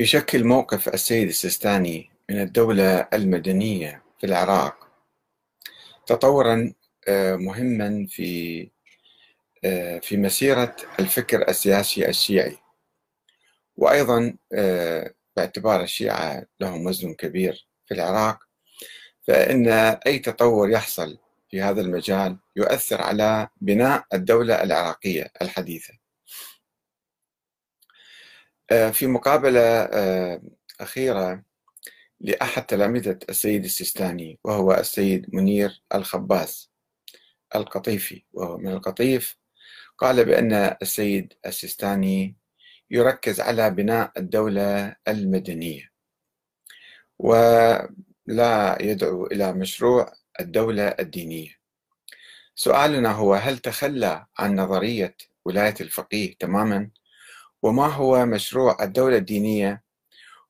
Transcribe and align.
يشكل 0.00 0.44
موقف 0.44 0.88
السيد 0.88 1.28
السيستاني 1.28 2.10
من 2.30 2.40
الدولة 2.40 3.08
المدنية 3.12 4.02
في 4.20 4.26
العراق. 4.26 4.88
تطورا 6.06 6.72
آه، 7.08 7.36
مهما 7.36 8.06
في 8.06 8.70
آه، 9.64 9.98
في 9.98 10.16
مسيرة 10.16 10.76
الفكر 11.00 11.48
السياسي 11.48 12.08
الشيعي. 12.08 12.58
وأيضا 13.76 14.36
آه، 14.54 15.14
باعتبار 15.36 15.82
الشيعة 15.82 16.46
لهم 16.60 16.86
وزن 16.86 17.14
كبير 17.14 17.68
في 17.86 17.94
العراق 17.94 18.38
فإن 19.26 19.68
أي 20.06 20.18
تطور 20.18 20.70
يحصل 20.70 21.18
في 21.50 21.62
هذا 21.62 21.80
المجال 21.80 22.36
يؤثر 22.56 23.02
على 23.02 23.48
بناء 23.60 24.04
الدولة 24.14 24.62
العراقية 24.62 25.32
الحديثة. 25.42 26.07
في 28.68 29.06
مقابلة 29.06 29.60
آه، 29.60 30.42
أخيرة 30.80 31.42
لأحد 32.20 32.66
تلامذة 32.66 33.18
السيد 33.28 33.64
السيستاني 33.64 34.38
وهو 34.44 34.74
السيد 34.74 35.34
منير 35.34 35.82
الخباس 35.94 36.70
القطيفي. 37.54 38.24
وهو 38.32 38.58
من 38.58 38.72
القطيف 38.72 39.36
قال 39.98 40.24
بأن 40.24 40.52
السيد 40.82 41.32
السيستاني 41.46 42.36
يركز 42.90 43.40
على 43.40 43.70
بناء 43.70 44.12
الدولة 44.16 44.96
المدنية 45.08 45.90
ولا 47.18 48.78
يدعو 48.80 49.26
إلى 49.26 49.52
مشروع 49.52 50.12
الدولة 50.40 50.88
الدينية. 50.88 51.50
سؤالنا 52.54 53.12
هو 53.12 53.34
هل 53.34 53.58
تخلى 53.58 54.26
عن 54.38 54.56
نظرية 54.56 55.16
ولاية 55.44 55.74
الفقيه 55.80 56.36
تماما؟ 56.38 56.90
وما 57.62 57.86
هو 57.86 58.26
مشروع 58.26 58.84
الدولة 58.84 59.16
الدينية؟ 59.16 59.82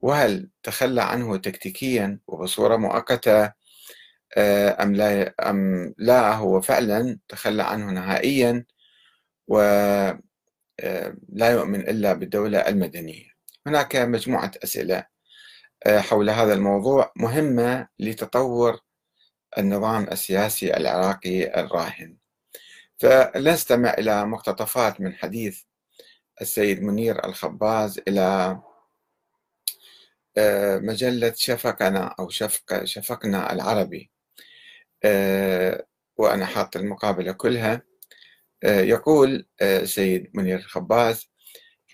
وهل 0.00 0.50
تخلى 0.62 1.02
عنه 1.02 1.36
تكتيكيا 1.36 2.18
وبصورة 2.26 2.76
مؤقتة 2.76 3.52
آه، 4.36 4.82
أم 4.82 4.94
لا, 4.94 5.34
أم 5.50 5.94
لا 5.98 6.34
هو 6.34 6.60
فعلا 6.60 7.18
تخلى 7.28 7.62
عنه 7.62 7.90
نهائيا 7.92 8.64
ولا 9.48 10.20
آه، 10.80 11.52
يؤمن 11.52 11.80
إلا 11.80 12.12
بالدولة 12.12 12.58
المدنية؟ 12.58 13.26
هناك 13.66 13.96
مجموعة 13.96 14.52
أسئلة 14.64 15.06
آه، 15.86 16.00
حول 16.00 16.30
هذا 16.30 16.54
الموضوع 16.54 17.12
مهمة 17.16 17.88
لتطور 17.98 18.80
النظام 19.58 20.04
السياسي 20.12 20.76
العراقي 20.76 21.60
الراهن. 21.60 22.16
فلنستمع 22.98 23.94
إلى 23.94 24.26
مقتطفات 24.26 25.00
من 25.00 25.14
حديث 25.14 25.62
السيد 26.40 26.82
منير 26.82 27.24
الخباز 27.26 28.00
إلى 28.08 28.58
آه، 30.36 30.78
مجلة 30.78 31.32
شفقنا 31.36 32.14
أو 32.18 32.28
شفق 32.28 32.84
شفقنا 32.84 33.52
العربي. 33.52 34.10
آه، 35.04 35.86
وأنا 36.16 36.46
حاط 36.46 36.76
المقابلة 36.76 37.32
كلها. 37.32 37.82
آه، 38.64 38.80
يقول 38.80 39.46
السيد 39.62 40.30
منير 40.34 40.58
الخباز 40.58 41.30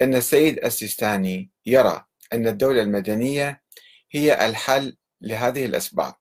أن 0.03 0.15
السيد 0.15 0.65
السيستاني 0.65 1.51
يرى 1.67 2.05
أن 2.33 2.47
الدولة 2.49 2.83
المدنية 2.83 3.63
هي 4.11 4.47
الحل 4.47 4.97
لهذه 5.21 5.67
الأسباب. 5.67 6.15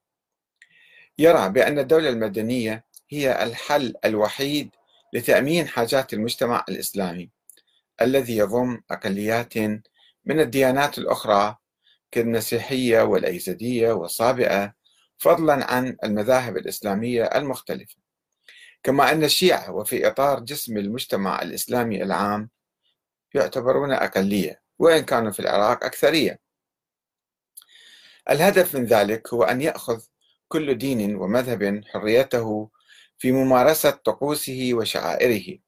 يرى 1.18 1.50
بأن 1.50 1.80
الدولة 1.80 2.10
المدنية 2.10 2.86
هي 3.12 3.44
الحل 3.44 3.94
الوحيد 4.06 4.70
لتأمين 5.14 5.68
حاجات 5.68 6.14
المجتمع 6.14 6.66
الإسلامي. 6.70 7.32
الذي 8.02 8.38
يضم 8.38 8.82
أقليات 8.92 9.58
من 10.26 10.40
الديانات 10.40 10.98
الأخرى 10.98 11.58
كالمسيحية 12.12 13.02
والأيزدية 13.02 13.92
والصابئة 13.92 14.74
فضلا 15.18 15.74
عن 15.74 15.98
المذاهب 16.04 16.58
الإسلامية 16.58 17.24
المختلفة. 17.24 17.96
كما 18.84 19.12
أن 19.12 19.24
الشيعة 19.24 19.72
وفي 19.72 20.08
إطار 20.08 20.40
جسم 20.40 20.78
المجتمع 20.78 21.42
الإسلامي 21.42 22.04
العام 22.04 22.50
يعتبرون 23.34 23.92
أقلية 23.92 24.62
وإن 24.80 25.00
كانوا 25.06 25.32
في 25.32 25.40
العراق 25.40 25.84
أكثرية. 25.84 26.40
الهدف 28.30 28.76
من 28.76 28.86
ذلك 28.86 29.34
هو 29.34 29.44
أن 29.44 29.62
يأخذ 29.62 30.02
كل 30.48 30.78
دين 30.78 31.16
ومذهب 31.16 31.82
حريته 31.94 32.70
في 33.18 33.32
ممارسة 33.32 33.90
طقوسه 33.92 34.70
وشعائره. 34.74 35.60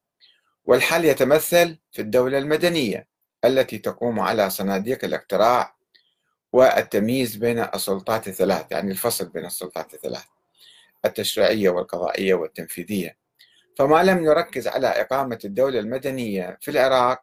والحل 0.65 1.05
يتمثل 1.05 1.77
في 1.91 2.01
الدولة 2.01 2.37
المدنية 2.37 3.07
التي 3.45 3.77
تقوم 3.77 4.19
على 4.19 4.49
صناديق 4.49 5.05
الاقتراع 5.05 5.75
والتمييز 6.53 7.35
بين 7.35 7.59
السلطات 7.59 8.27
الثلاث 8.27 8.65
يعني 8.71 8.91
الفصل 8.91 9.29
بين 9.29 9.45
السلطات 9.45 9.93
الثلاث 9.93 10.23
التشريعية 11.05 11.69
والقضائية 11.69 12.33
والتنفيذية. 12.33 13.17
فما 13.77 14.03
لم 14.03 14.19
نركز 14.19 14.67
على 14.67 14.87
إقامة 14.87 15.39
الدولة 15.45 15.79
المدنية 15.79 16.57
في 16.61 16.71
العراق 16.71 17.21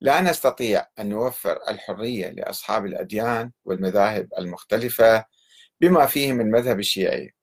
لا 0.00 0.20
نستطيع 0.20 0.86
أن 0.98 1.08
نوفر 1.08 1.58
الحرية 1.68 2.30
لأصحاب 2.30 2.86
الأديان 2.86 3.50
والمذاهب 3.64 4.28
المختلفة 4.38 5.24
بما 5.80 6.06
فيهم 6.06 6.40
المذهب 6.40 6.78
الشيعي. 6.78 7.34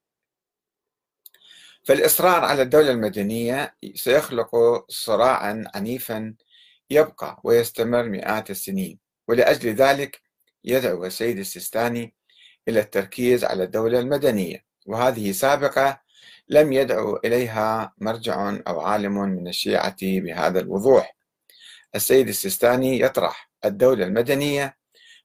فالإصرار 1.87 2.45
على 2.45 2.61
الدولة 2.61 2.91
المدنية 2.91 3.75
سيخلق 3.95 4.55
صراعا 4.89 5.63
عنيفا 5.75 6.33
يبقى 6.89 7.41
ويستمر 7.43 8.03
مئات 8.03 8.51
السنين 8.51 8.99
ولأجل 9.27 9.69
ذلك 9.69 10.21
يدعو 10.63 11.05
السيد 11.05 11.39
السيستاني 11.39 12.15
إلى 12.67 12.79
التركيز 12.79 13.45
على 13.45 13.63
الدولة 13.63 13.99
المدنية 13.99 14.65
وهذه 14.85 15.31
سابقة 15.31 16.01
لم 16.49 16.73
يدعو 16.73 17.19
إليها 17.25 17.93
مرجع 17.97 18.57
أو 18.67 18.79
عالم 18.79 19.19
من 19.19 19.47
الشيعة 19.47 19.97
بهذا 20.01 20.59
الوضوح. 20.59 21.15
السيد 21.95 22.27
السيستاني 22.27 22.99
يطرح 22.99 23.51
الدولة 23.65 24.05
المدنية 24.05 24.77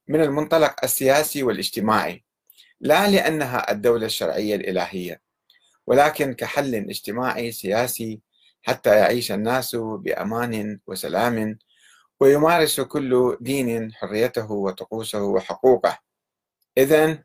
من 0.07 0.21
المنطلق 0.21 0.75
السياسي 0.83 1.43
والاجتماعي 1.43 2.23
لا 2.79 3.07
لأنها 3.07 3.71
الدولة 3.71 4.05
الشرعية 4.05 4.55
الإلهية 4.55 5.32
ولكن 5.87 6.33
كحل 6.33 6.75
اجتماعي 6.75 7.51
سياسي 7.51 8.21
حتى 8.61 8.97
يعيش 8.97 9.31
الناس 9.31 9.75
بأمان 9.75 10.79
وسلام 10.87 11.57
ويمارس 12.19 12.81
كل 12.81 13.37
دين 13.41 13.93
حريته 13.93 14.51
وطقوسه 14.51 15.23
وحقوقه. 15.23 15.99
اذا 16.77 17.23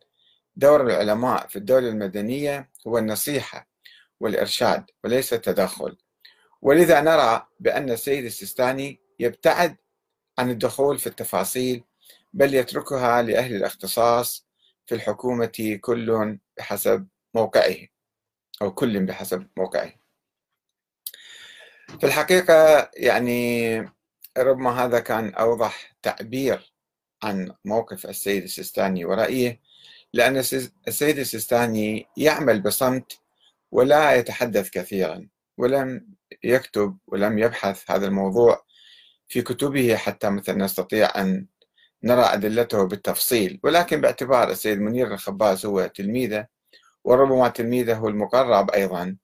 دور 0.57 0.87
العلماء 0.87 1.47
في 1.47 1.57
الدولة 1.57 1.89
المدنية 1.89 2.71
هو 2.87 2.99
النصيحة 2.99 3.69
والإرشاد 4.21 4.85
وليس 5.05 5.33
التدخل. 5.33 5.97
ولذا 6.63 7.01
نرى 7.01 7.47
بأن 7.61 7.91
السيد 7.91 8.25
السيستاني 8.25 9.01
يبتعد 9.19 9.77
عن 10.39 10.51
الدخول 10.51 10.99
في 10.99 11.07
التفاصيل 11.07 11.85
بل 12.33 12.55
يتركها 12.55 13.23
لأهل 13.23 13.55
الاختصاص 13.55 14.47
في 14.87 14.95
الحكومة 14.95 15.79
كل 15.81 16.39
بحسب 16.59 17.09
موقعه. 17.35 17.97
أو 18.63 18.75
كل 18.75 19.07
بحسب 19.07 19.47
موقعه 19.57 19.93
في 22.01 22.07
الحقيقة 22.07 22.91
يعني 22.97 23.79
ربما 24.39 24.85
هذا 24.85 25.01
كان 25.01 25.35
أوضح 25.35 25.97
تعبير 26.03 26.73
عن 27.23 27.53
موقف 27.65 28.07
السيد 28.07 28.43
السيستاني 28.43 29.05
ورأيه 29.05 29.61
لأن 30.13 30.37
السيد 30.37 31.19
السيستاني 31.19 32.07
يعمل 32.17 32.61
بصمت 32.61 33.19
ولا 33.71 34.15
يتحدث 34.15 34.71
كثيرا 34.71 35.29
ولم 35.59 36.07
يكتب 36.45 36.99
ولم 37.07 37.39
يبحث 37.39 37.91
هذا 37.91 38.07
الموضوع 38.07 38.65
في 39.29 39.43
كتبه 39.43 39.97
حتى 39.97 40.31
مثلا 40.31 40.65
نستطيع 40.65 41.21
أن 41.21 41.47
نرى 42.05 42.23
أدلته 42.23 42.84
بالتفصيل. 42.84 43.61
ولكن 43.63 44.01
باعتبار 44.01 44.51
السيد 44.51 44.81
منير 44.81 45.15
الخباز 45.15 45.66
هو 45.66 45.87
تلميذه 45.87 46.47
وربما 47.09 47.49
تلميذه 47.49 48.09
المقرب 48.09 48.71
أيضا. 48.71 49.16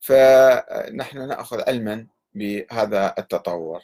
فنحن 0.00 1.28
نأخذ 1.28 1.62
علما 1.68 2.06
بهذا 2.34 3.14
التطور. 3.18 3.82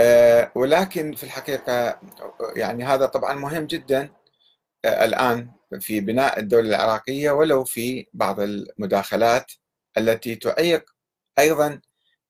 آه، 0.00 0.52
ولكن 0.54 1.14
في 1.14 1.24
الحقيقة 1.24 2.00
يعني 2.56 2.84
هذا 2.84 3.06
طبعا 3.06 3.34
مهم 3.34 3.66
جدا 3.66 4.10
آه، 4.84 5.04
الآن 5.04 5.50
في 5.80 6.00
بناء 6.00 6.40
الدولة 6.40 6.68
العراقية 6.68 7.30
ولو 7.30 7.64
في 7.64 8.06
بعض 8.12 8.40
المداخلات 8.40 9.52
التي 9.98 10.34
تعيق 10.34 10.84
أيضا 11.38 11.80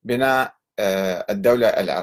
بناء 0.02 0.54
آه، 0.78 1.26
الدولة 1.30 1.68
العراقية. 1.68 1.96